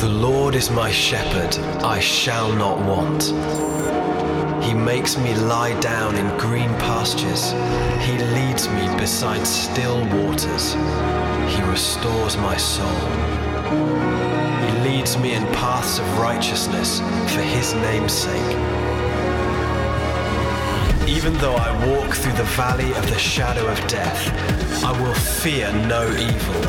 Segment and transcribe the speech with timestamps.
[0.00, 3.32] The Lord is my shepherd, I shall not want.
[4.62, 7.52] He makes me lie down in green pastures.
[8.04, 10.74] He leads me beside still waters.
[11.54, 13.00] He restores my soul.
[14.66, 17.00] He leads me in paths of righteousness
[17.32, 18.75] for his name's sake.
[21.08, 25.72] Even though I walk through the valley of the shadow of death, I will fear
[25.86, 26.62] no evil.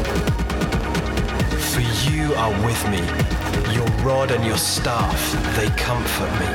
[1.72, 3.02] For you are with me,
[3.73, 5.20] your rod and your staff,
[5.55, 6.48] they comfort me.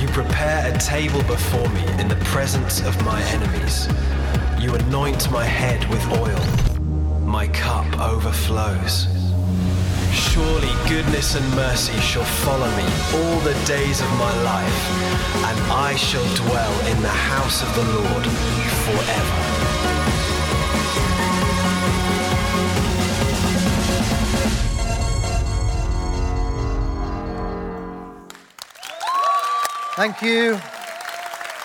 [0.00, 3.88] You prepare a table before me in the presence of my enemies.
[4.60, 6.40] You anoint my head with oil.
[7.26, 9.17] My cup overflows.
[10.18, 12.82] Surely goodness and mercy shall follow me
[13.14, 14.90] all the days of my life,
[15.46, 18.26] and I shall dwell in the house of the Lord
[18.84, 19.58] forever.
[29.94, 30.60] Thank you.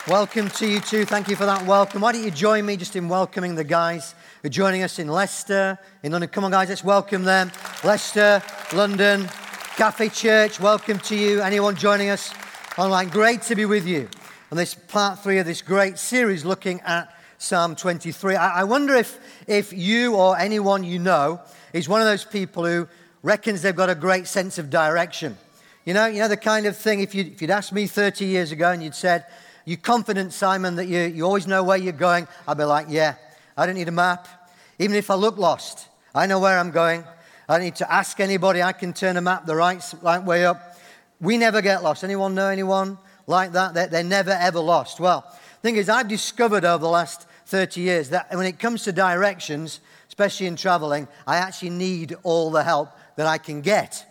[0.07, 1.05] Welcome to you too.
[1.05, 2.01] Thank you for that welcome.
[2.01, 5.07] Why don't you join me just in welcoming the guys who are joining us in
[5.07, 6.29] Leicester, in London.
[6.29, 7.51] Come on, guys, let's welcome them.
[7.83, 9.27] Leicester, London,
[9.75, 11.41] Cafe Church, welcome to you.
[11.41, 12.33] Anyone joining us
[12.77, 14.07] online, great to be with you
[14.51, 18.37] on this part three of this great series looking at Psalm 23.
[18.37, 21.41] I, I wonder if, if you or anyone you know
[21.73, 22.87] is one of those people who
[23.21, 25.37] reckons they've got a great sense of direction.
[25.83, 28.23] You know, you know the kind of thing, if, you, if you'd asked me 30
[28.23, 29.25] years ago and you'd said,
[29.65, 33.15] you confident, Simon, that you, you always know where you're going, I'd be like, yeah,
[33.57, 34.29] I don't need a map.
[34.79, 37.03] Even if I look lost, I know where I'm going.
[37.47, 38.61] I don't need to ask anybody.
[38.61, 40.77] I can turn a map the right, right way up.
[41.19, 42.03] We never get lost.
[42.03, 43.73] Anyone know anyone like that?
[43.73, 44.99] They're, they're never, ever lost.
[44.99, 48.83] Well, the thing is, I've discovered over the last 30 years that when it comes
[48.83, 54.05] to directions, especially in traveling, I actually need all the help that I can get.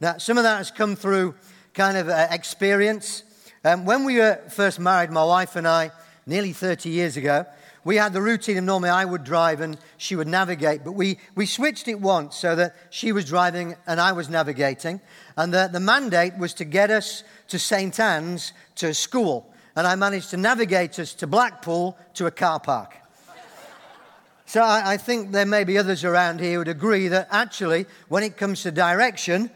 [0.00, 1.34] Now, some of that has come through
[1.74, 3.22] kind of uh, experience.
[3.64, 5.90] Um, when we were first married, my wife and I,
[6.26, 7.44] nearly 30 years ago,
[7.88, 11.18] we had the routine of normally I would drive and she would navigate, but we,
[11.34, 15.00] we switched it once so that she was driving and I was navigating.
[15.38, 17.98] And the, the mandate was to get us to St.
[17.98, 19.50] Anne's to school.
[19.74, 22.94] And I managed to navigate us to Blackpool to a car park.
[24.44, 27.86] So I, I think there may be others around here who would agree that actually,
[28.08, 29.50] when it comes to direction,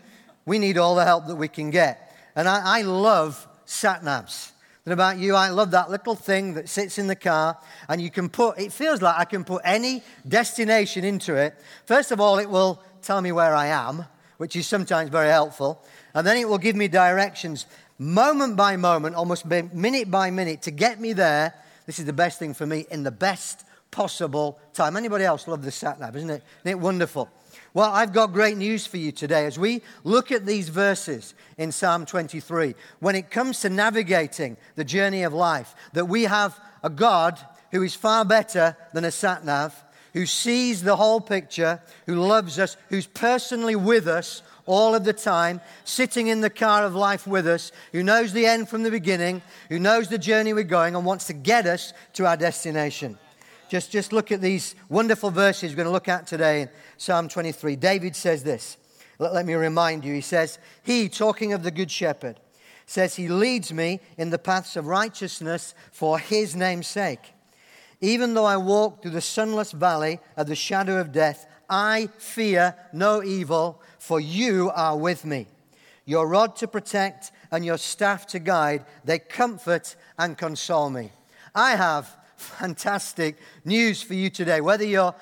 [0.47, 2.16] we need all the help that we can get.
[2.34, 4.51] And I, I love sat navs.
[4.84, 7.56] About you, I love that little thing that sits in the car,
[7.88, 11.54] and you can put, it feels like I can put any destination into it.
[11.87, 14.06] First of all, it will tell me where I am,
[14.38, 15.84] which is sometimes very helpful.
[16.15, 17.66] And then it will give me directions
[17.97, 21.54] moment by moment, almost minute by minute, to get me there.
[21.87, 24.97] This is the best thing for me in the best possible time.
[24.97, 26.43] Anybody else love the sat nav, isn't it?
[26.64, 27.31] Isn't it wonderful?
[27.75, 31.72] Well, I've got great news for you today as we look at these verses in
[31.72, 32.75] Psalm 23.
[33.00, 37.41] When it comes to navigating the journey of life, that we have a God
[37.71, 39.75] who is far better than a sat nav,
[40.12, 45.15] who sees the whole picture, who loves us, who's personally with us all of the
[45.15, 48.91] time, sitting in the car of life with us, who knows the end from the
[48.91, 49.41] beginning,
[49.71, 53.19] who knows the journey we're going, and wants to get us to our destination.
[53.72, 56.69] Just, just look at these wonderful verses we're going to look at today in
[56.99, 57.75] Psalm 23.
[57.77, 58.77] David says this.
[59.19, 60.12] Let, let me remind you.
[60.12, 62.38] He says, He, talking of the Good Shepherd,
[62.84, 67.32] says, He leads me in the paths of righteousness for His name's sake.
[68.03, 72.75] Even though I walk through the sunless valley of the shadow of death, I fear
[72.93, 75.47] no evil, for you are with me.
[76.05, 81.11] Your rod to protect and your staff to guide, they comfort and console me.
[81.55, 84.60] I have fantastic news for you today.
[84.60, 85.14] Whether you're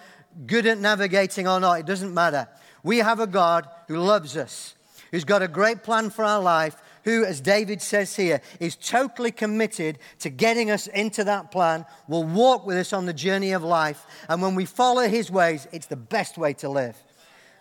[0.46, 2.48] good at navigating or not, it doesn't matter.
[2.82, 4.74] We have a God who loves us,
[5.10, 9.30] who's got a great plan for our life, who, as David says here, is totally
[9.30, 13.62] committed to getting us into that plan, will walk with us on the journey of
[13.62, 14.04] life.
[14.28, 16.96] And when we follow his ways, it's the best way to live.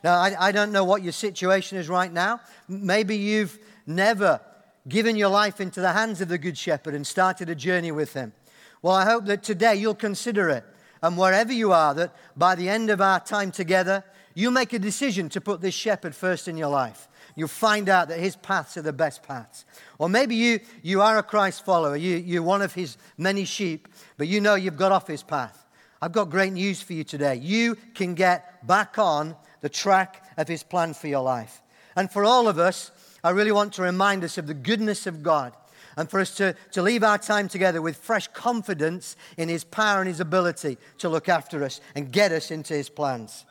[0.03, 2.41] Now, I, I don't know what your situation is right now.
[2.67, 4.41] Maybe you've never
[4.87, 8.13] given your life into the hands of the Good Shepherd and started a journey with
[8.13, 8.33] him.
[8.81, 10.63] Well, I hope that today you'll consider it.
[11.01, 14.03] And wherever you are, that by the end of our time together,
[14.33, 17.07] you make a decision to put this shepherd first in your life.
[17.35, 19.65] You'll find out that his paths are the best paths.
[19.97, 23.87] Or maybe you, you are a Christ follower, you, you're one of his many sheep,
[24.17, 25.65] but you know you've got off his path.
[26.01, 27.35] I've got great news for you today.
[27.35, 31.61] You can get back on the track of his plan for your life.
[31.95, 32.91] And for all of us,
[33.23, 35.53] I really want to remind us of the goodness of God
[35.97, 39.99] and for us to, to leave our time together with fresh confidence in His power
[39.99, 43.45] and His ability to look after us and get us into His plans.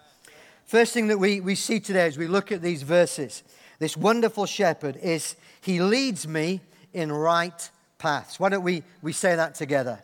[0.67, 3.43] First thing that we, we see today as we look at these verses,
[3.79, 6.61] this wonderful shepherd is He leads me
[6.93, 8.41] in right paths.
[8.41, 10.03] Why don't we, we say that together?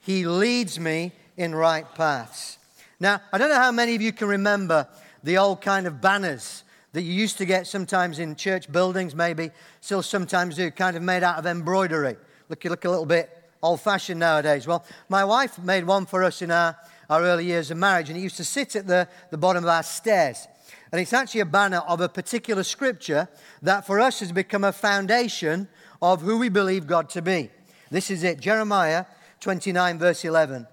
[0.00, 2.58] He leads me in right paths.
[3.00, 4.88] Now, I don't know how many of you can remember
[5.22, 6.63] the old kind of banners
[6.94, 9.50] that you used to get sometimes in church buildings, maybe
[9.80, 12.16] still sometimes do, kind of made out of embroidery.
[12.48, 13.28] Look, you look a little bit
[13.64, 14.64] old fashioned nowadays.
[14.68, 16.76] Well, my wife made one for us in our,
[17.10, 19.70] our early years of marriage, and it used to sit at the, the bottom of
[19.70, 20.46] our stairs.
[20.92, 23.26] And it's actually a banner of a particular scripture
[23.60, 25.66] that for us has become a foundation
[26.00, 27.50] of who we believe God to be.
[27.90, 29.04] This is it Jeremiah
[29.40, 30.68] 29, verse 11.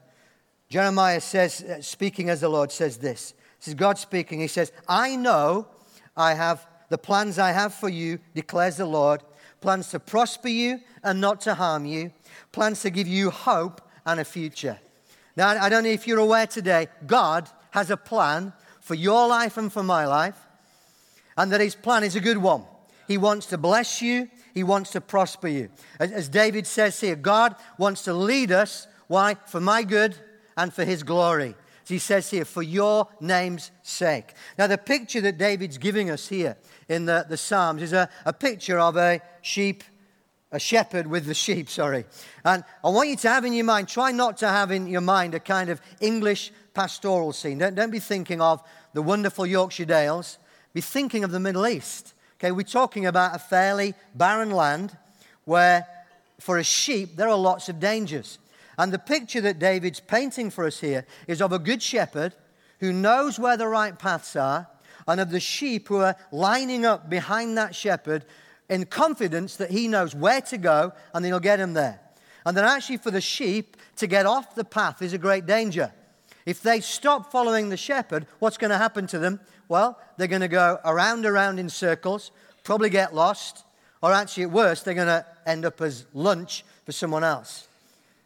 [0.70, 3.34] Jeremiah says, uh, speaking as the Lord, says this.
[3.58, 4.40] This is God speaking.
[4.40, 5.68] He says, I know
[6.22, 9.22] I have the plans I have for you, declares the Lord
[9.62, 12.12] plans to prosper you and not to harm you,
[12.52, 14.80] plans to give you hope and a future.
[15.38, 18.52] Now, I don't know if you're aware today, God has a plan
[18.82, 20.36] for your life and for my life,
[21.38, 22.64] and that his plan is a good one.
[23.08, 25.70] He wants to bless you, he wants to prosper you.
[26.00, 28.88] As, David says here, God wants to lead us.
[29.08, 29.36] Why?
[29.46, 30.16] For my good
[30.58, 31.56] and for his glory
[31.88, 34.34] he says here, for your name's sake.
[34.58, 36.58] Now, the picture that David's giving us here
[36.88, 39.84] in the, the Psalms is a, a picture of a sheep,
[40.52, 42.06] a shepherd with the sheep, sorry.
[42.46, 45.02] And I want you to have in your mind, try not to have in your
[45.02, 47.58] mind a kind of English pastoral scene.
[47.58, 48.62] Don't, don't be thinking of
[48.94, 50.38] the wonderful Yorkshire Dales.
[50.74, 52.14] Be thinking of the Middle East.
[52.40, 54.98] Okay, we're talking about a fairly barren land
[55.46, 55.86] where,
[56.40, 58.40] for a sheep, there are lots of dangers.
[58.82, 62.34] And the picture that David's painting for us here is of a good shepherd
[62.80, 64.68] who knows where the right paths are
[65.08, 68.26] and of the sheep who are lining up behind that shepherd
[68.70, 72.00] in confidence that he knows where to go and he'll get him there.
[72.44, 75.94] And then, actually, for the sheep to get off the path is a great danger.
[76.48, 79.42] If they stop following the shepherd, what's going to happen to them?
[79.70, 82.32] Well, they're going to go around, around in circles,
[82.64, 83.64] probably get lost,
[84.02, 87.68] or actually, at worst, they're going to end up as lunch for someone else.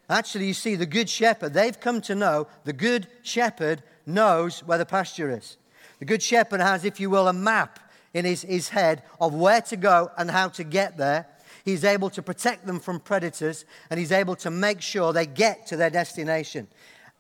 [0.10, 4.78] Actually, you see, the good shepherd, they've come to know the good shepherd knows where
[4.78, 5.58] the pasture is.
[6.00, 7.80] The good shepherd has, if you will, a map
[8.14, 11.28] in his, his head of where to go and how to get there.
[11.64, 15.68] He's able to protect them from predators and he's able to make sure they get
[15.68, 16.68] to their destination.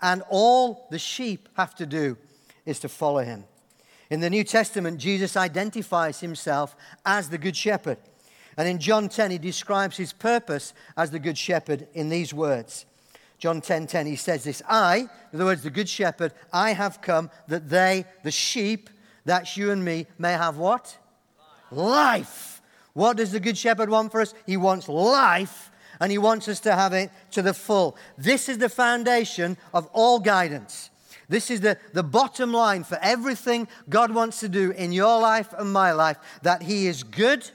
[0.01, 2.17] And all the sheep have to do
[2.65, 3.45] is to follow him.
[4.09, 7.97] In the New Testament, Jesus identifies himself as the Good Shepherd.
[8.57, 12.85] And in John 10, he describes his purpose as the Good Shepherd in these words.
[13.37, 17.01] John 10 10, he says this I, in other words, the Good Shepherd, I have
[17.01, 18.89] come that they, the sheep,
[19.25, 20.97] that's you and me, may have what?
[21.71, 21.77] Life.
[21.77, 22.61] life.
[22.93, 24.33] What does the Good Shepherd want for us?
[24.45, 25.69] He wants life
[25.99, 27.97] and he wants us to have it to the full.
[28.17, 30.89] This is the foundation of all guidance.
[31.27, 35.53] This is the, the bottom line for everything God wants to do in your life
[35.57, 37.49] and my life that He is good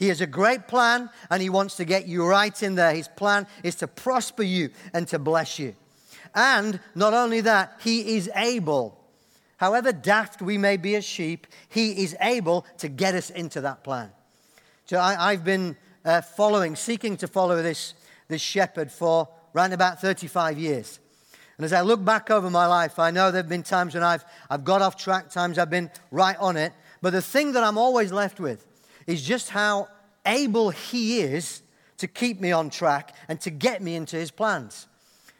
[0.00, 2.94] he has a great plan and He wants to get you right in there.
[2.94, 5.76] His plan is to prosper you and to bless you.
[6.34, 8.98] And not only that, He is able,
[9.58, 13.84] however daft we may be as sheep, He is able to get us into that
[13.84, 14.10] plan.
[14.86, 17.92] So I, have been uh, following, seeking to follow this,
[18.26, 20.98] this shepherd for around about 35 years.
[21.58, 24.02] And as I look back over my life, I know there have been times when
[24.02, 26.72] I've, I've got off track, times I've been right on it.
[27.02, 28.64] But the thing that I'm always left with
[29.06, 29.88] is just how
[30.26, 31.62] able He is
[31.98, 34.86] to keep me on track and to get me into His plans.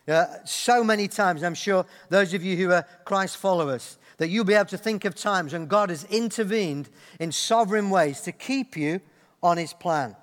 [0.08, 4.44] Uh, so many times, I'm sure those of you who are Christ followers, that you'll
[4.44, 6.88] be able to think of times when God has intervened
[7.18, 9.00] in sovereign ways to keep you
[9.42, 10.16] on His plan.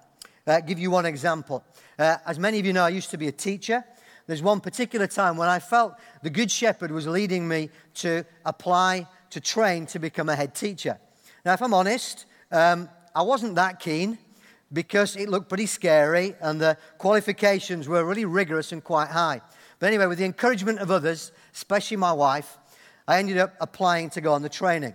[0.46, 1.64] Uh, give you one example.
[1.98, 3.84] Uh, as many of you know, I used to be a teacher.
[4.28, 9.08] There's one particular time when I felt the Good Shepherd was leading me to apply,
[9.30, 11.00] to train to become a head teacher.
[11.46, 14.20] Now, if I'm honest, um, I wasn't that keen
[14.72, 19.42] because it looked pretty scary and the qualifications were really rigorous and quite high.
[19.80, 22.60] But anyway, with the encouragement of others, especially my wife,
[23.08, 24.94] I ended up applying to go on the training.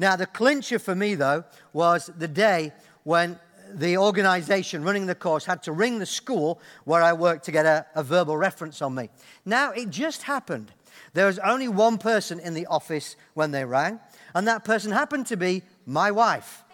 [0.00, 2.72] Now, the clincher for me, though, was the day
[3.04, 3.38] when
[3.72, 7.66] the organization running the course had to ring the school where I worked to get
[7.66, 9.10] a, a verbal reference on me.
[9.44, 10.72] Now, it just happened.
[11.12, 14.00] There was only one person in the office when they rang,
[14.34, 16.64] and that person happened to be my wife.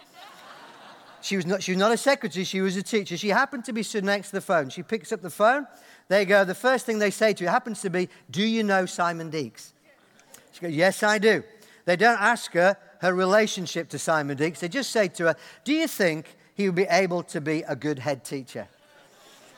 [1.23, 3.17] She was, not, she was not a secretary, she was a teacher.
[3.17, 4.69] She happened to be sitting next to the phone.
[4.69, 5.67] She picks up the phone.
[6.09, 6.45] They go.
[6.45, 9.73] The first thing they say to you happens to be, Do you know Simon Deeks?
[10.53, 11.43] She goes, Yes, I do.
[11.85, 14.61] They don't ask her her relationship to Simon Deeks.
[14.61, 17.77] They just say to her, Do you think he would be able to be a
[17.77, 18.69] good head teacher?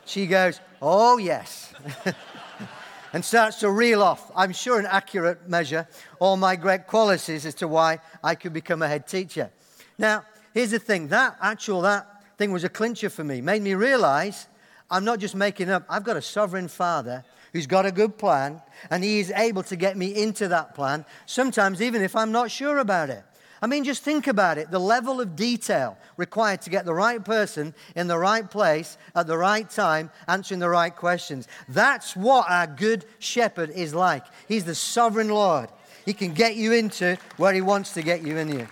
[0.09, 1.73] she goes, Oh, yes.
[3.13, 5.89] and starts to reel off, I'm sure an accurate measure,
[6.19, 9.51] all my great qualities as to why I could become a head teacher.
[9.97, 10.25] Now,
[10.55, 14.47] here's the thing that actual, that thing was a clincher for me, made me realize
[14.91, 18.61] I'm not just making up, I've got a sovereign father who's got a good plan,
[18.91, 22.51] and he is able to get me into that plan, sometimes even if I'm not
[22.51, 23.25] sure about it.
[23.61, 27.25] I mean, just think about it the level of detail required to get the right
[27.25, 31.49] person in the right place at the right time, answering the right questions.
[31.69, 34.25] That's what our good shepherd is like.
[34.47, 35.71] He's the sovereign Lord.
[36.05, 38.69] He can get you into where he wants to get you in you.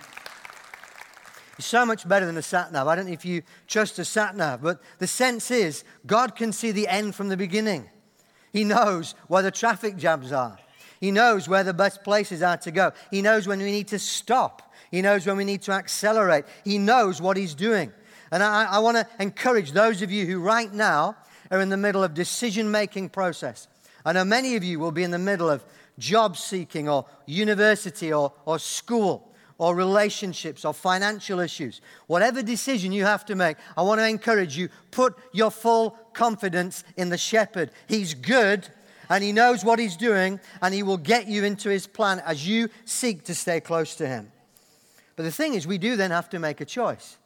[1.57, 2.87] He's so much better than a sat nav.
[2.87, 6.53] I don't know if you trust a sat nav, but the sense is God can
[6.53, 7.89] see the end from the beginning.
[8.53, 10.57] He knows where the traffic jams are.
[11.01, 12.91] He knows where the best places are to go.
[13.09, 14.71] He knows when we need to stop.
[14.91, 16.45] He knows when we need to accelerate.
[16.63, 17.91] He knows what He's doing.
[18.31, 21.17] And I, I want to encourage those of you who right now
[21.49, 23.67] are in the middle of decision making process.
[24.05, 25.65] I know many of you will be in the middle of
[25.97, 29.26] job seeking or university or, or school
[29.57, 31.81] or relationships or financial issues.
[32.07, 36.83] Whatever decision you have to make, I want to encourage you put your full confidence
[36.95, 37.71] in the shepherd.
[37.87, 38.67] He's good
[39.09, 42.47] and he knows what he's doing and he will get you into his plan as
[42.47, 44.31] you seek to stay close to him.
[45.15, 47.17] But the thing is, we do then have to make a choice.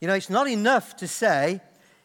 [0.00, 1.60] You know, it's not enough to say,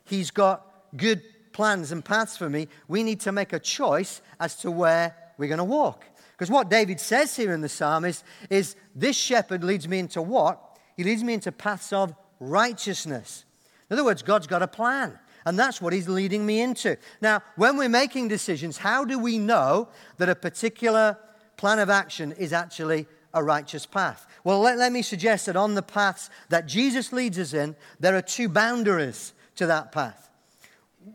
[0.08, 0.66] He's got
[0.96, 2.70] good plans and paths for me.
[2.88, 6.06] We need to make a choice as to where we're going to walk.
[6.38, 10.22] Because what David says here in the psalm is, is this shepherd leads me into
[10.22, 10.77] what?
[10.96, 13.44] He leads me into paths of righteousness.
[13.89, 15.17] In other words, God's got a plan.
[15.48, 16.98] And that's what he's leading me into.
[17.22, 21.17] Now, when we're making decisions, how do we know that a particular
[21.56, 24.27] plan of action is actually a righteous path?
[24.44, 28.15] Well, let, let me suggest that on the paths that Jesus leads us in, there
[28.15, 30.29] are two boundaries to that path.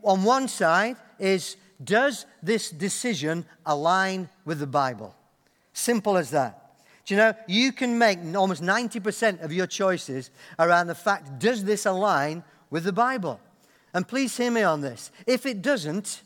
[0.03, 5.15] On one side is does this decision align with the Bible?
[5.73, 6.59] Simple as that.
[7.05, 11.63] Do you know, you can make almost 90% of your choices around the fact does
[11.63, 13.39] this align with the Bible?
[13.93, 15.11] And please hear me on this.
[15.27, 16.21] If it doesn't,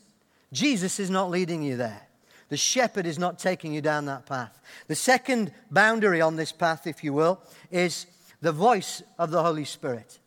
[0.52, 2.02] Jesus is not leading you there.
[2.48, 4.58] The shepherd is not taking you down that path.
[4.86, 8.06] The second boundary on this path, if you will, is
[8.40, 10.18] the voice of the Holy Spirit.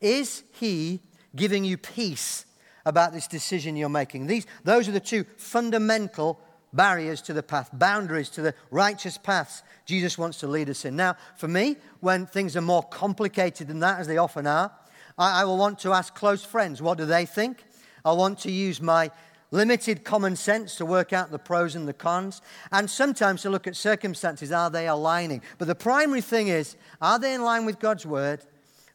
[0.00, 1.00] Is he
[1.36, 2.46] giving you peace
[2.88, 4.26] about this decision you're making?
[4.26, 6.40] These, those are the two fundamental
[6.72, 10.96] barriers to the path, boundaries to the righteous paths Jesus wants to lead us in.
[10.96, 14.70] Now, for me, when things are more complicated than that, as they often are,
[15.16, 17.64] I, I will want to ask close friends, what do they think?
[18.04, 19.10] I want to use my
[19.50, 23.66] limited common sense to work out the pros and the cons, and sometimes to look
[23.66, 24.52] at circumstances.
[24.52, 25.42] Are they aligning?
[25.56, 28.44] But the primary thing is, are they in line with God's word?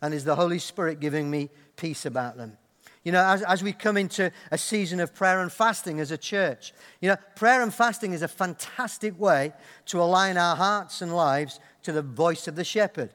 [0.02, 2.58] And is the Holy Spirit giving me peace about them?
[3.04, 6.18] You know, as, as we come into a season of prayer and fasting as a
[6.18, 9.52] church, you know, prayer and fasting is a fantastic way
[9.88, 13.14] to align our hearts and lives to the voice of the shepherd.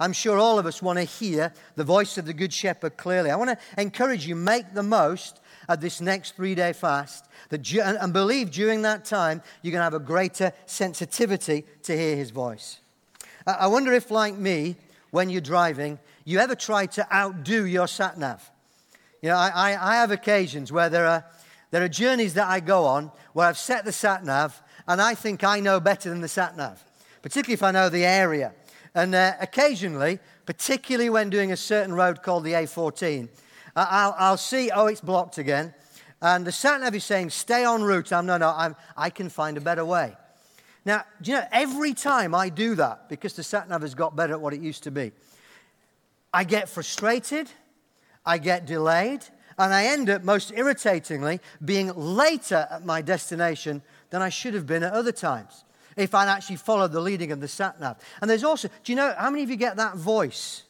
[0.00, 3.30] I'm sure all of us want to hear the voice of the Good Shepherd clearly.
[3.30, 7.26] I want to encourage you, make the most of this next three day fast.
[7.50, 7.68] That,
[8.00, 12.30] and believe during that time, you're going to have a greater sensitivity to hear his
[12.30, 12.78] voice.
[13.46, 14.76] I wonder if, like me,
[15.10, 18.50] when you're driving, you ever try to outdo your sat nav.
[19.22, 21.24] You know, I, I, I have occasions where there are,
[21.70, 25.14] there are journeys that I go on where I've set the sat nav and I
[25.14, 26.82] think I know better than the sat nav,
[27.22, 28.54] particularly if I know the area.
[28.94, 33.28] And uh, occasionally, particularly when doing a certain road called the A14,
[33.76, 35.74] I'll, I'll see, oh, it's blocked again.
[36.20, 38.12] And the sat nav is saying, stay on route.
[38.12, 40.16] I'm, no, no, I'm, I can find a better way.
[40.84, 44.16] Now, do you know, every time I do that, because the sat nav has got
[44.16, 45.12] better at what it used to be,
[46.32, 47.50] I get frustrated,
[48.28, 49.24] I get delayed,
[49.58, 53.80] and I end up, most irritatingly, being later at my destination
[54.10, 55.64] than I should have been at other times
[55.96, 57.96] if I'd actually followed the leading of the sat nav.
[58.20, 60.64] And there's also, do you know, how many of you get that voice?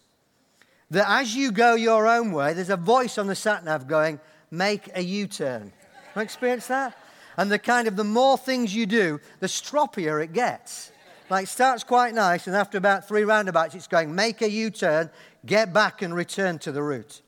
[0.90, 4.20] That as you go your own way, there's a voice on the sat nav going,
[4.52, 5.72] make a U turn.
[6.14, 6.96] Have experienced that?
[7.36, 10.92] And the kind of the more things you do, the stroppier it gets.
[11.28, 15.10] Like starts quite nice, and after about three roundabouts, it's going, make a U turn,
[15.44, 17.20] get back and return to the route.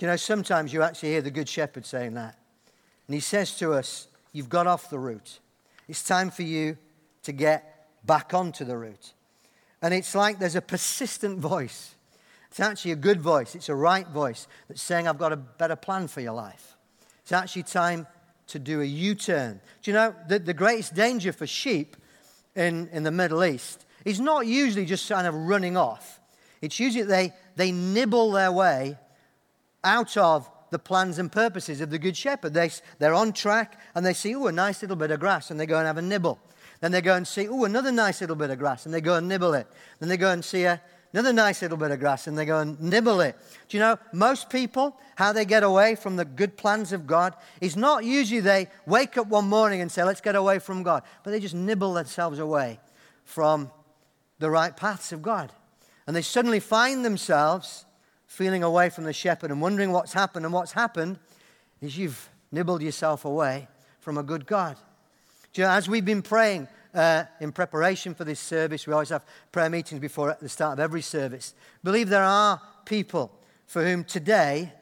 [0.00, 2.36] You know, sometimes you actually hear the Good Shepherd saying that.
[3.06, 5.40] And he says to us, You've got off the route.
[5.88, 6.78] It's time for you
[7.24, 9.12] to get back onto the route.
[9.82, 11.94] And it's like there's a persistent voice.
[12.48, 15.76] It's actually a good voice, it's a right voice that's saying, I've got a better
[15.76, 16.76] plan for your life.
[17.22, 18.06] It's actually time
[18.48, 19.60] to do a U turn.
[19.82, 21.96] Do you know the, the greatest danger for sheep
[22.56, 26.20] in, in the Middle East is not usually just kind of running off,
[26.60, 28.96] it's usually they, they nibble their way
[29.84, 32.54] out of the plans and purposes of the Good Shepherd.
[32.54, 35.58] They, they're on track and they see, oh, a nice little bit of grass, and
[35.58, 36.38] they go and have a nibble.
[36.80, 39.16] Then they go and see, oh, another nice little bit of grass, and they go
[39.16, 39.66] and nibble it.
[39.98, 40.80] Then they go and see a,
[41.12, 43.36] another nice little bit of grass, and they go and nibble it.
[43.68, 47.34] Do you know, most people, how they get away from the good plans of God
[47.60, 51.02] is not usually they wake up one morning and say, let's get away from God,
[51.22, 52.80] but they just nibble themselves away
[53.24, 53.70] from
[54.38, 55.52] the right paths of God.
[56.06, 57.84] And they suddenly find themselves
[58.30, 60.44] feeling away from the shepherd and wondering what's happened.
[60.44, 61.18] And what's happened
[61.82, 63.66] is you've nibbled yourself away
[63.98, 64.76] from a good God.
[65.54, 69.24] You know, as we've been praying uh, in preparation for this service, we always have
[69.50, 71.54] prayer meetings before at the start of every service.
[71.82, 73.32] believe there are people
[73.66, 74.72] for whom today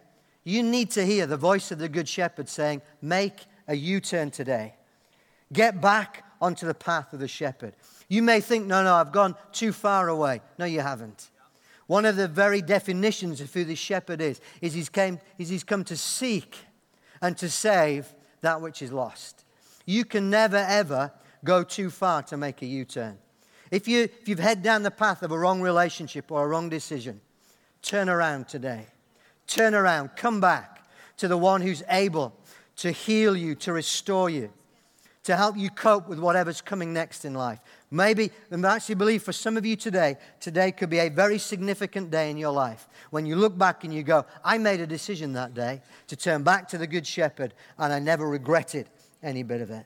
[0.45, 4.31] you need to hear the voice of the Good Shepherd saying, Make a U turn
[4.31, 4.75] today.
[5.55, 7.73] Get back onto the path of the shepherd.
[8.09, 10.43] You may think, No, no, I've gone too far away.
[10.59, 11.31] No, you haven't.
[11.89, 15.65] One of the very definitions of who the shepherd is, is he's, came, is he's
[15.65, 16.57] come to seek
[17.23, 19.45] and to save that which is lost.
[19.87, 23.17] You can never, ever go too far to make a U turn.
[23.71, 26.69] If, you, if you've head down the path of a wrong relationship or a wrong
[26.69, 27.23] decision,
[27.81, 28.87] turn around today.
[29.47, 30.11] Turn around.
[30.15, 32.35] Come back to the one who's able
[32.77, 34.53] to heal you, to restore you,
[35.29, 37.61] to help you cope with whatever's coming next in life.
[37.91, 42.11] Maybe, I actually believe for some of you today, today could be a very significant
[42.11, 45.35] day in your life when you look back and you go, I made a decision
[45.35, 48.89] that day to turn back to the Good Shepherd and I never regretted
[49.23, 49.85] any bit of it.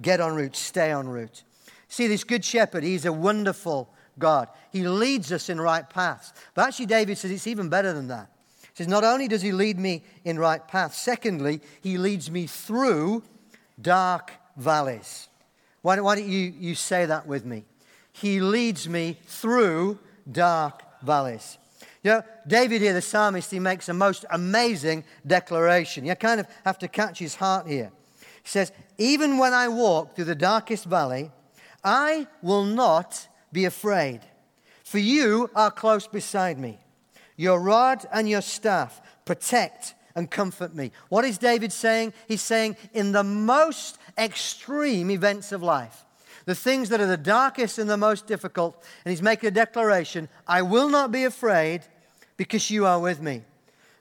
[0.00, 1.42] Get on route, stay on route.
[1.88, 4.48] See, this Good Shepherd, he's a wonderful God.
[4.72, 6.32] He leads us in right paths.
[6.54, 8.30] But actually, David says it's even better than that.
[8.62, 12.46] He says, Not only does he lead me in right paths, secondly, he leads me
[12.46, 13.24] through
[13.78, 15.28] dark valleys.
[15.82, 17.64] Why don't, why don't you, you say that with me?
[18.12, 19.98] He leads me through
[20.30, 21.58] dark valleys.
[22.02, 26.04] You know, David here, the psalmist, he makes a most amazing declaration.
[26.04, 27.90] You kind of have to catch his heart here.
[28.42, 31.30] He says, Even when I walk through the darkest valley,
[31.84, 34.20] I will not be afraid,
[34.84, 36.78] for you are close beside me.
[37.36, 40.92] Your rod and your staff protect and comfort me.
[41.08, 42.12] What is David saying?
[42.28, 46.04] He's saying, in the most extreme events of life,
[46.46, 50.28] the things that are the darkest and the most difficult, and he's making a declaration
[50.46, 51.82] I will not be afraid
[52.36, 53.42] because you are with me.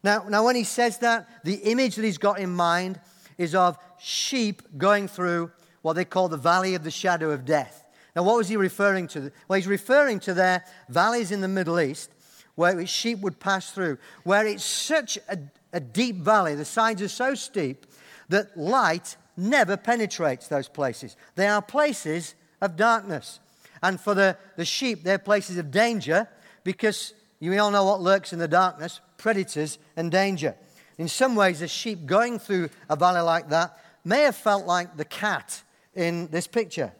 [0.04, 3.00] Now, now, when he says that, the image that he's got in mind
[3.38, 7.84] is of sheep going through what they call the valley of the shadow of death.
[8.16, 9.32] Now, what was he referring to?
[9.48, 12.12] Well, he's referring to their valleys in the Middle East
[12.56, 15.38] where sheep would pass through, where it's such a,
[15.74, 17.86] a deep valley, the sides are so steep
[18.30, 21.16] that light never penetrates those places.
[21.36, 23.40] They are places of darkness.
[23.82, 26.28] And for the, the sheep, they're places of danger
[26.64, 30.56] because you all know what lurks in the darkness predators and danger.
[30.98, 34.98] In some ways, a sheep going through a valley like that may have felt like
[34.98, 35.62] the cat
[35.94, 36.92] in this picture.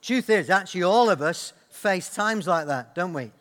[0.00, 3.32] Truth is, actually, all of us face times like that, don't we?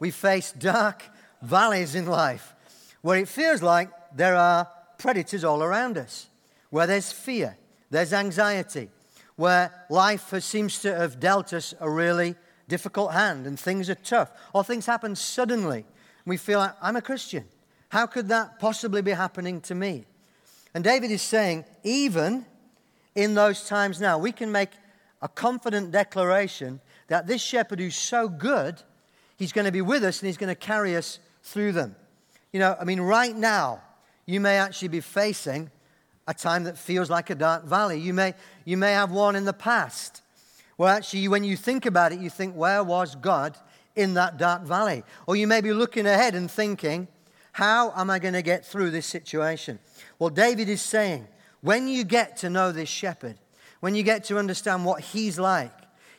[0.00, 1.04] We face dark
[1.40, 2.54] valleys in life
[3.02, 6.26] where it feels like there are predators all around us,
[6.70, 7.56] where there's fear,
[7.90, 8.88] there's anxiety,
[9.36, 12.34] where life has, seems to have dealt us a really
[12.66, 15.84] difficult hand and things are tough, or things happen suddenly.
[16.26, 17.44] We feel like, I'm a Christian.
[17.90, 20.04] How could that possibly be happening to me?
[20.74, 22.44] And David is saying, even
[23.14, 24.70] in those times now, we can make
[25.22, 28.80] a confident declaration that this shepherd who's so good,
[29.36, 31.96] he's going to be with us and he's going to carry us through them.
[32.52, 33.82] You know, I mean, right now,
[34.24, 35.70] you may actually be facing
[36.26, 37.98] a time that feels like a dark valley.
[37.98, 40.22] You may, you may have one in the past
[40.76, 43.56] where actually, when you think about it, you think, where was God
[43.96, 45.02] in that dark valley?
[45.26, 47.08] Or you may be looking ahead and thinking,
[47.52, 49.80] how am I going to get through this situation?
[50.20, 51.26] Well, David is saying,
[51.62, 53.38] when you get to know this shepherd,
[53.80, 55.72] when you get to understand what he's like,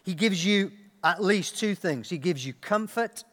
[0.10, 0.72] he gives you
[1.04, 2.10] at least two things.
[2.10, 3.24] He gives you comfort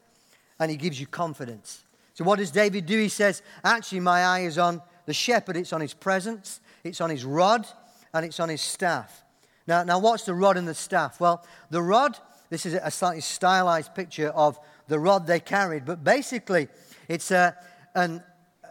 [0.58, 1.84] and he gives you confidence.
[2.12, 2.98] So, what does David do?
[2.98, 7.08] He says, Actually, my eye is on the shepherd, it's on his presence, it's on
[7.08, 7.66] his rod,
[8.12, 9.24] and it's on his staff.
[9.66, 11.18] Now, now what's the rod and the staff?
[11.18, 12.18] Well, the rod,
[12.50, 16.68] this is a slightly stylized picture of the rod they carried, but basically,
[17.08, 17.56] it's a,
[17.94, 18.22] an,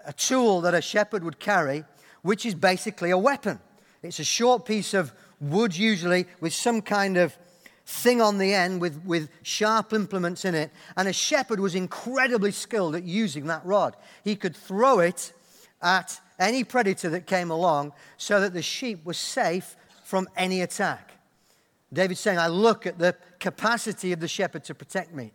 [0.05, 1.85] a tool that a shepherd would carry,
[2.21, 3.59] which is basically a weapon.
[4.03, 7.35] It's a short piece of wood, usually, with some kind of
[7.85, 10.71] thing on the end with, with sharp implements in it.
[10.97, 13.95] And a shepherd was incredibly skilled at using that rod.
[14.23, 15.33] He could throw it
[15.81, 21.11] at any predator that came along so that the sheep was safe from any attack.
[21.93, 25.31] David's saying, I look at the capacity of the shepherd to protect me.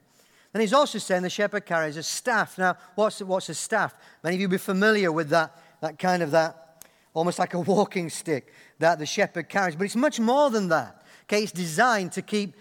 [0.53, 2.59] And he's also saying the shepherd carries a staff.
[2.59, 3.95] Now, what's, what's a staff?
[4.25, 6.85] Many of you will be familiar with that, that kind of that,
[7.15, 9.77] almost like a walking stick that the shepherd carries.
[9.77, 11.00] But it's much more than that.
[11.31, 12.57] Okay, it's designed to keep,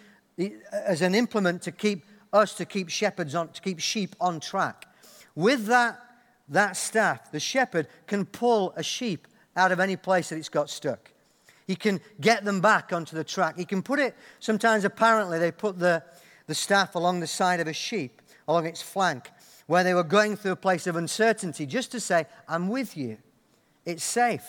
[0.72, 4.86] as an implement to keep us, to keep shepherds on, to keep sheep on track.
[5.34, 6.00] With that,
[6.50, 10.70] that staff, the shepherd can pull a sheep out of any place that it's got
[10.70, 11.12] stuck.
[11.66, 13.58] He can get them back onto the track.
[13.58, 16.04] He can put it, sometimes apparently, they put the,
[16.46, 19.32] the staff along the side of a sheep, along its flank,
[19.66, 23.18] where they were going through a place of uncertainty, just to say, I'm with you.
[23.84, 24.46] It's safe.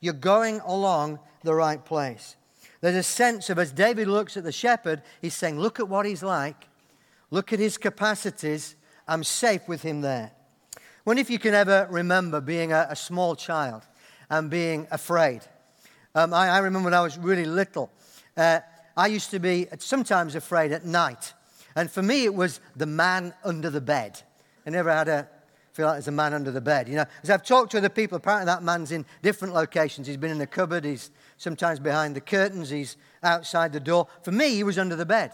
[0.00, 2.36] You're going along the right place.
[2.84, 6.04] There's a sense of, as David looks at the shepherd, he's saying, Look at what
[6.04, 6.68] he's like.
[7.30, 8.76] Look at his capacities.
[9.08, 10.32] I'm safe with him there.
[11.06, 13.84] Wonder if you can ever remember being a, a small child
[14.28, 15.40] and being afraid.
[16.14, 17.90] Um, I, I, remember when I was really little,
[18.36, 18.60] uh,
[18.98, 21.32] I used to be sometimes afraid at night.
[21.74, 24.20] And for me, it was the man under the bed.
[24.66, 25.26] I never had a
[25.74, 26.88] feel like there's a man under the bed.
[26.88, 30.06] You know, as I've talked to other people, apparently that man's in different locations.
[30.06, 34.06] He's been in the cupboard, he's sometimes behind the curtains, he's outside the door.
[34.22, 35.32] For me, he was under the bed.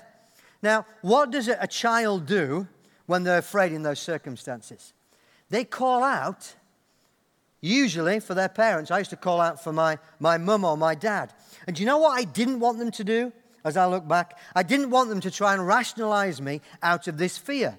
[0.63, 2.67] Now, what does a child do
[3.07, 4.93] when they're afraid in those circumstances?
[5.51, 6.55] They call out
[7.61, 8.91] Usually for their parents.
[8.91, 11.33] I used to call out for my, my mum or my dad.
[11.67, 13.33] And do you know what I didn't want them to do
[13.65, 14.39] as I look back?
[14.55, 17.79] I didn't want them to try and rationalize me out of this fear.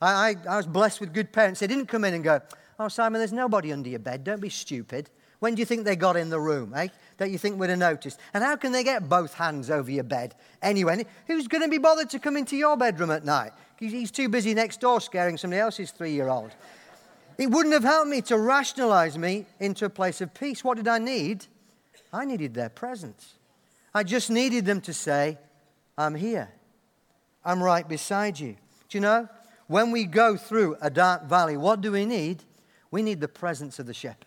[0.00, 1.60] I, I, I was blessed with good parents.
[1.60, 2.40] They didn't come in and go,
[2.78, 4.24] Oh, Simon, there's nobody under your bed.
[4.24, 5.10] Don't be stupid.
[5.40, 6.88] When do you think they got in the room, eh?
[7.18, 8.18] That you think would have noticed?
[8.32, 11.04] And how can they get both hands over your bed anyway?
[11.26, 13.52] Who's going to be bothered to come into your bedroom at night?
[13.78, 16.52] He's too busy next door scaring somebody else's three year old.
[17.38, 20.62] It wouldn't have helped me to rationalize me into a place of peace.
[20.62, 21.46] What did I need?
[22.12, 23.34] I needed their presence.
[23.94, 25.38] I just needed them to say,
[25.96, 26.50] I'm here.
[27.44, 28.56] I'm right beside you.
[28.88, 29.28] Do you know?
[29.70, 32.42] When we go through a dark valley, what do we need?
[32.90, 34.26] We need the presence of the shepherd.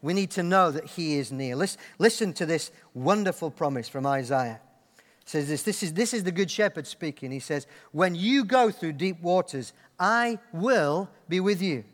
[0.00, 1.56] We need to know that he is near.
[1.98, 4.60] Listen, to this wonderful promise from Isaiah.
[4.96, 7.30] It says this, this is, this is the good shepherd speaking.
[7.30, 11.84] He says, When you go through deep waters, I will be with you.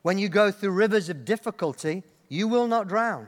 [0.00, 3.26] When you go through rivers of difficulty, you will not drown.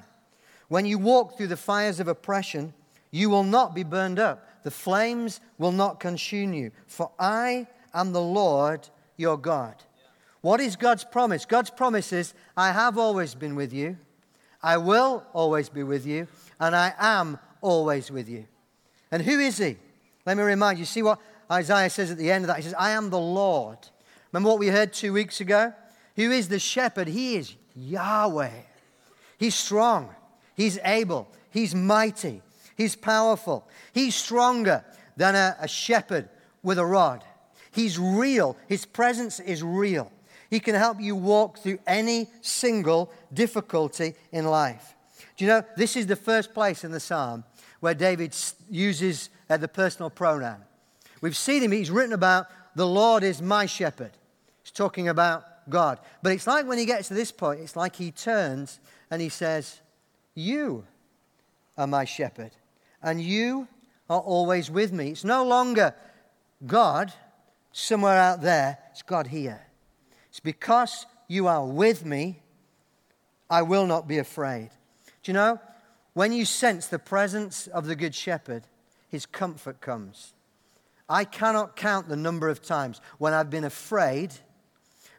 [0.69, 2.73] When you walk through the fires of oppression,
[3.11, 4.49] you will not be burned up.
[4.63, 6.71] The flames will not consume you.
[6.87, 9.75] For I am the Lord your God.
[10.41, 11.45] What is God's promise?
[11.45, 13.97] God's promise is I have always been with you,
[14.63, 16.27] I will always be with you,
[16.61, 18.47] and I am always with you.
[19.11, 19.77] And who is He?
[20.27, 20.85] Let me remind you.
[20.85, 22.57] See what Isaiah says at the end of that?
[22.57, 23.79] He says, I am the Lord.
[24.33, 25.73] Remember what we heard two weeks ago?
[26.17, 28.51] who is the shepherd, he is Yahweh.
[29.39, 30.15] He's strong,
[30.55, 32.41] he's able, he's mighty,
[32.77, 34.85] he's powerful, he's stronger
[35.17, 36.29] than a, a shepherd
[36.63, 37.25] with a rod.
[37.75, 40.11] He's real, his presence is real.
[40.49, 44.95] He can help you walk through any single difficulty in life.
[45.37, 47.43] Do you know, this is the first place in the psalm
[47.81, 48.37] where David
[48.71, 50.59] uses uh, the personal pronoun.
[51.21, 54.13] We've seen him, he's written about the Lord is my shepherd.
[54.63, 55.99] He's talking about God.
[56.23, 58.79] But it's like when he gets to this point, it's like he turns
[59.11, 59.81] and he says,
[60.35, 60.85] You
[61.77, 62.53] are my shepherd,
[63.03, 63.67] and you
[64.09, 65.11] are always with me.
[65.11, 65.93] It's no longer
[66.67, 67.13] God
[67.75, 69.67] somewhere out there, it's God here.
[70.31, 72.41] It's because you are with me,
[73.51, 74.71] I will not be afraid.
[75.23, 75.61] Do you know,
[76.15, 78.65] when you sense the presence of the Good Shepherd,
[79.11, 80.33] his comfort comes.
[81.09, 84.33] I cannot count the number of times when I've been afraid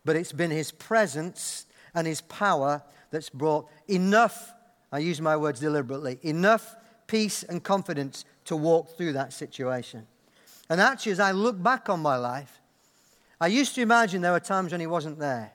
[0.05, 4.53] but it's been His presence and His power that's brought enough,
[4.91, 6.75] I use my words deliberately, enough
[7.07, 10.07] peace and confidence to walk through that situation.
[10.69, 12.59] And actually, as I look back on my life,
[13.39, 15.51] I used to imagine there were times when He wasn't there.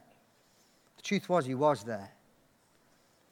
[0.97, 2.11] The truth was, He was there.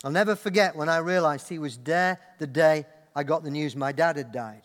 [0.05, 3.77] I'll never forget when I realized He was there the day I got the news
[3.77, 4.63] my dad had died.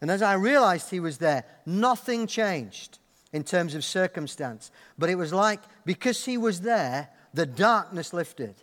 [0.00, 2.98] And as I realized He was there, nothing changed
[3.32, 4.70] in terms of circumstance.
[4.98, 8.54] But it was like, because he was there, the darkness lifted.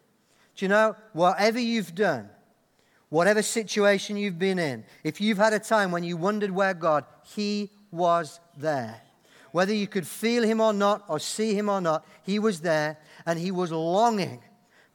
[0.56, 2.30] Do you know, whatever you've done,
[3.10, 7.06] whatever situation you've been in, if you've had a time when you wondered where God,
[7.24, 9.02] he was there.
[9.52, 12.98] Whether you could feel him or not, or see him or not, he was there,
[13.26, 14.42] and he was longing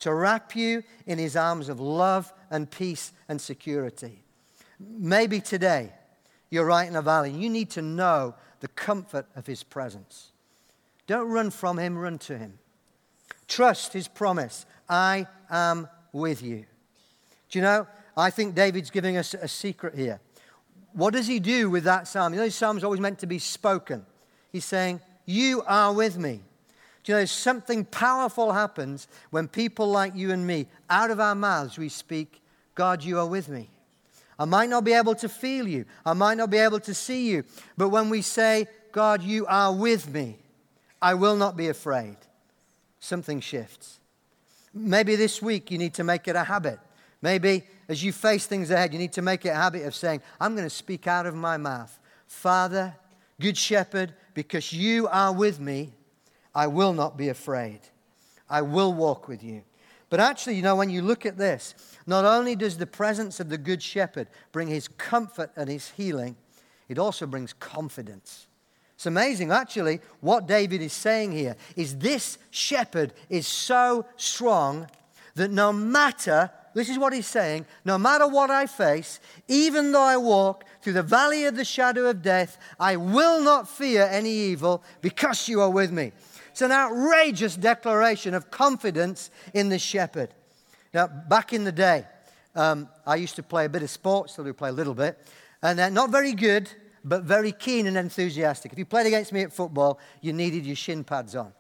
[0.01, 4.23] to wrap you in his arms of love and peace and security.
[4.79, 5.93] Maybe today
[6.51, 7.31] you're right in a valley.
[7.31, 10.31] You need to know the comfort of his presence.
[11.07, 12.59] Don't run from him, run to him.
[13.49, 16.65] Trust his promise I am with you.
[17.51, 20.21] Do you know, I think David's giving us a secret here.
[20.93, 22.33] What does he do with that psalm?
[22.33, 24.07] You know, this psalm's always meant to be spoken.
[24.53, 26.41] He's saying, You are with me.
[27.03, 31.35] Do you know, something powerful happens when people like you and me, out of our
[31.35, 32.41] mouths, we speak,
[32.75, 33.69] God, you are with me.
[34.39, 37.29] I might not be able to feel you, I might not be able to see
[37.29, 37.45] you,
[37.77, 40.39] but when we say, God, you are with me,
[41.01, 42.17] I will not be afraid,
[43.01, 43.99] something shifts.
[44.73, 46.81] Maybe this week you need to make it a habit.
[47.23, 50.23] Maybe as you face things ahead, you need to make it a habit of saying,
[50.41, 52.95] I'm going to speak out of my mouth, Father,
[53.41, 55.93] Good Shepherd, because you are with me,
[56.55, 57.81] I will not be afraid.
[58.49, 59.63] I will walk with you.
[60.11, 61.75] But actually, you know, when you look at this,
[62.07, 66.37] not only does the presence of the Good Shepherd bring his comfort and his healing,
[66.89, 68.47] it also brings confidence.
[68.95, 74.89] It's amazing, actually, what David is saying here is this shepherd is so strong
[75.35, 80.03] that no matter, this is what he's saying, no matter what I face, even though
[80.03, 84.31] I walk through the valley of the shadow of death, I will not fear any
[84.31, 86.13] evil because you are with me.
[86.51, 90.35] It's an outrageous declaration of confidence in the shepherd.
[90.93, 92.07] Now, back in the day,
[92.55, 95.19] um, I used to play a bit of sports, still do play a little bit,
[95.63, 96.71] and uh, not very good,
[97.05, 98.73] but very keen and enthusiastic.
[98.73, 101.53] If you played against me at football, you needed your shin pads on.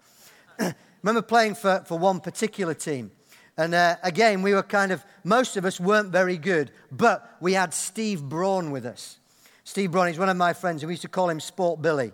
[1.02, 3.10] remember playing for, for one particular team.
[3.56, 7.52] And uh, again, we were kind of, most of us weren't very good, but we
[7.52, 9.18] had Steve Braun with us.
[9.62, 12.12] Steve Braun, he's one of my friends, and we used to call him Sport Billy.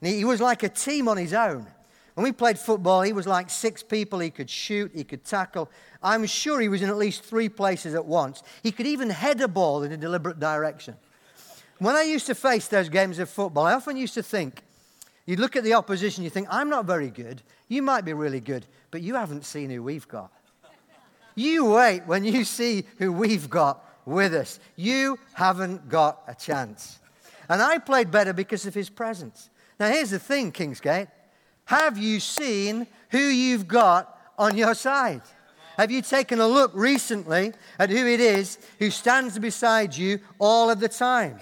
[0.00, 1.66] And he, he was like a team on his own.
[2.14, 4.18] When we played football, he was like six people.
[4.18, 5.70] He could shoot, he could tackle.
[6.02, 8.42] I'm sure he was in at least three places at once.
[8.62, 10.96] He could even head a ball in a deliberate direction.
[11.78, 14.62] When I used to face those games of football, I often used to think,
[15.24, 17.42] you look at the opposition, you think, I'm not very good.
[17.68, 20.30] You might be really good, but you haven't seen who we've got.
[21.34, 24.58] You wait when you see who we've got with us.
[24.76, 26.98] You haven't got a chance.
[27.48, 29.50] And I played better because of his presence.
[29.78, 31.08] Now, here's the thing, Kingsgate.
[31.64, 35.22] Have you seen who you've got on your side?
[35.76, 40.68] Have you taken a look recently at who it is who stands beside you all
[40.68, 41.40] of the time?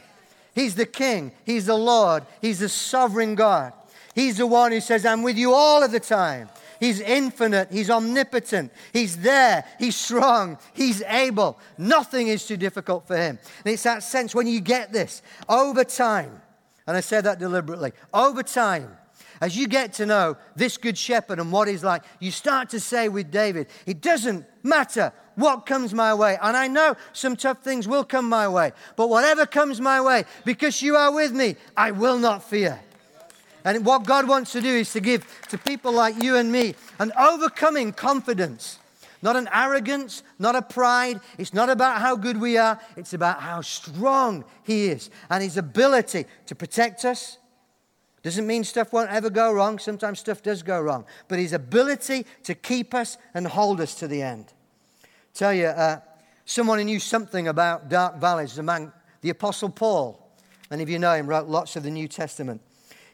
[0.54, 3.72] He's the King, He's the Lord, He's the sovereign God.
[4.14, 6.48] He's the one who says, I'm with you all of the time.
[6.80, 7.70] He's infinite.
[7.70, 8.72] He's omnipotent.
[8.92, 9.64] He's there.
[9.78, 10.58] He's strong.
[10.72, 11.58] He's able.
[11.76, 13.38] Nothing is too difficult for him.
[13.64, 16.40] And it's that sense when you get this over time,
[16.86, 18.96] and I say that deliberately, over time,
[19.40, 22.80] as you get to know this good shepherd and what he's like, you start to
[22.80, 26.36] say with David, it doesn't matter what comes my way.
[26.42, 30.24] And I know some tough things will come my way, but whatever comes my way,
[30.44, 32.80] because you are with me, I will not fear.
[33.64, 36.74] And what God wants to do is to give to people like you and me
[36.98, 38.78] an overcoming confidence.
[39.20, 41.20] Not an arrogance, not a pride.
[41.38, 42.80] It's not about how good we are.
[42.96, 47.38] It's about how strong He is and His ability to protect us,
[48.22, 49.78] doesn't mean stuff won't ever go wrong.
[49.78, 51.04] Sometimes stuff does go wrong.
[51.28, 54.52] But his ability to keep us and hold us to the end.
[55.34, 56.00] Tell you, uh,
[56.44, 60.36] someone who knew something about dark valleys, the man, the Apostle Paul.
[60.70, 62.60] Many of you know him, wrote lots of the New Testament.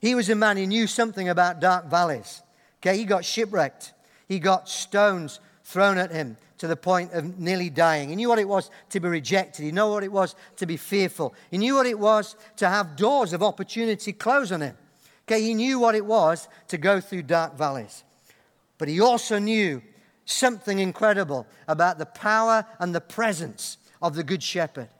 [0.04, 2.42] He was a man who knew something about dark valleys.
[2.82, 3.94] Okay, he got shipwrecked.
[4.28, 8.10] He got stones thrown at him to the point of nearly dying.
[8.10, 9.62] He knew what it was to be rejected.
[9.62, 11.32] He knew what it was to be fearful.
[11.50, 14.76] He knew what it was to have doors of opportunity close on him.
[15.26, 18.04] Okay, he knew what it was to go through dark valleys.
[18.76, 19.80] But he also knew
[20.26, 24.90] something incredible about the power and the presence of the Good Shepherd.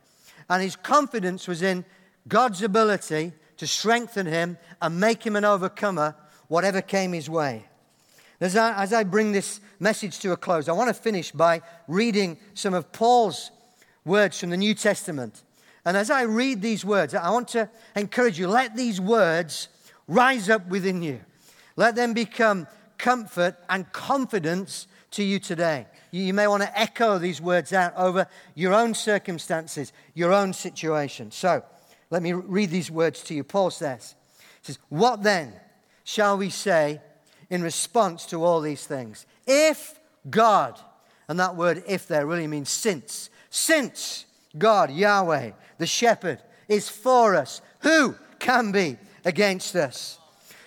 [0.49, 1.85] And his confidence was in
[2.27, 3.35] God's ability
[3.65, 6.15] to strengthen him and make him an overcomer,
[6.49, 7.65] whatever came his way.
[8.39, 11.63] As I, as I bring this message to a close, I want to finish by
[11.89, 13.51] reading some of Paul's
[14.05, 15.43] words from the New Testament.
[15.87, 19.69] And as I read these words, I want to encourage you let these words
[20.09, 21.21] rise up within you.
[21.77, 22.67] Let them become
[22.99, 25.87] comfort and confidence to you today.
[26.11, 31.31] You, may want to echo these words out over your own circumstances, your own situation.
[31.31, 31.65] So,
[32.15, 33.43] let me read these words to you.
[33.43, 34.15] Paul says,
[34.63, 35.53] says, What then
[36.05, 37.01] shall we say
[37.51, 39.27] in response to all these things?
[39.49, 39.99] If
[40.31, 40.79] God,
[41.27, 47.35] and that word if there really means since, since God, Yahweh, the shepherd, is for
[47.35, 50.21] us, who can be against us.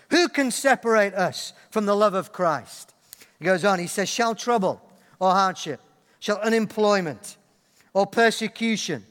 [0.10, 2.94] Who can separate us from the love of Christ?
[3.40, 4.82] He goes on, he says, Shall trouble
[5.18, 5.80] or hardship,
[6.20, 7.38] shall unemployment
[7.94, 9.06] or persecution,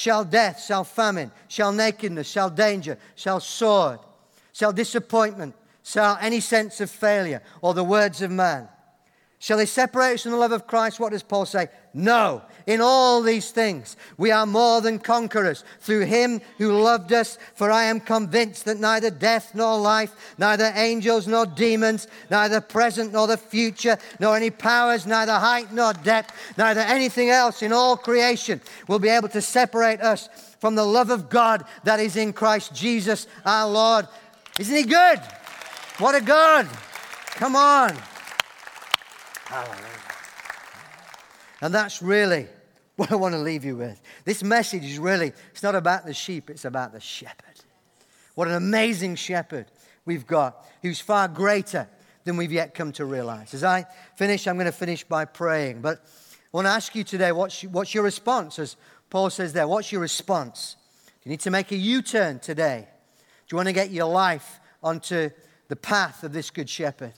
[0.00, 3.98] shall death, shall famine, shall nakedness, shall danger, shall sword,
[4.50, 8.66] shall disappointment, shall any sense of failure or the words of man.
[9.42, 11.00] Shall they separate us from the love of Christ?
[11.00, 11.68] What does Paul say?
[11.94, 12.42] No.
[12.66, 17.38] In all these things, we are more than conquerors through him who loved us.
[17.54, 23.14] For I am convinced that neither death nor life, neither angels nor demons, neither present
[23.14, 27.96] nor the future, nor any powers, neither height nor depth, neither anything else in all
[27.96, 32.34] creation will be able to separate us from the love of God that is in
[32.34, 34.06] Christ Jesus our Lord.
[34.58, 35.18] Isn't he good?
[35.96, 36.68] What a God!
[37.36, 37.96] Come on.
[39.50, 39.84] Hallelujah.
[41.60, 42.46] And that's really
[42.96, 44.00] what I want to leave you with.
[44.24, 47.60] This message is really, it's not about the sheep, it's about the shepherd.
[48.36, 49.66] What an amazing shepherd
[50.04, 51.88] we've got who's far greater
[52.22, 53.52] than we've yet come to realize.
[53.52, 55.80] As I finish, I'm going to finish by praying.
[55.80, 58.60] But I want to ask you today what's, what's your response?
[58.60, 58.76] As
[59.10, 60.76] Paul says there, what's your response?
[61.06, 62.86] Do you need to make a U turn today.
[63.48, 65.30] Do you want to get your life onto
[65.66, 67.14] the path of this good shepherd?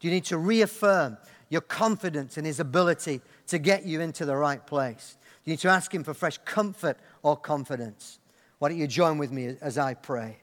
[0.00, 4.36] Do you need to reaffirm your confidence in His ability to get you into the
[4.36, 5.16] right place.
[5.44, 8.18] You need to ask Him for fresh comfort or confidence.
[8.58, 10.38] Why don't you join with me as I pray?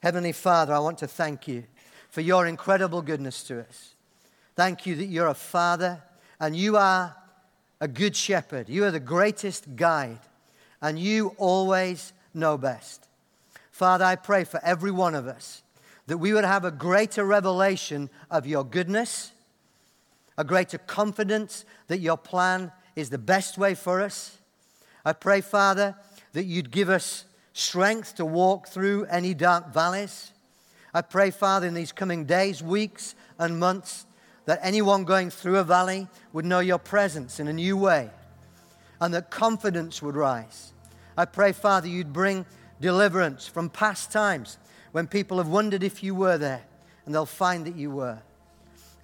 [0.00, 1.64] Heavenly Father, I want to thank you
[2.10, 3.94] for your incredible goodness to us.
[4.54, 6.02] Thank you that you're a father
[6.40, 7.14] and you are
[7.80, 8.68] a good shepherd.
[8.68, 10.20] You are the greatest guide
[10.80, 13.06] and you always know best.
[13.70, 15.62] Father, I pray for every one of us
[16.06, 19.32] that we would have a greater revelation of your goodness
[20.38, 24.38] a greater confidence that your plan is the best way for us.
[25.04, 25.94] I pray, Father,
[26.32, 30.32] that you'd give us strength to walk through any dark valleys.
[30.92, 34.06] I pray, Father, in these coming days, weeks, and months,
[34.46, 38.10] that anyone going through a valley would know your presence in a new way
[39.00, 40.72] and that confidence would rise.
[41.16, 42.46] I pray, Father, you'd bring
[42.80, 44.58] deliverance from past times
[44.92, 46.62] when people have wondered if you were there
[47.04, 48.18] and they'll find that you were.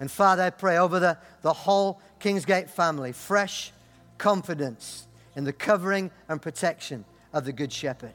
[0.03, 3.71] And Father, I pray over the, the whole Kingsgate family fresh
[4.17, 8.11] confidence in the covering and protection of the Good Shepherd.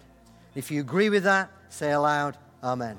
[0.55, 2.99] If you agree with that, say aloud, Amen.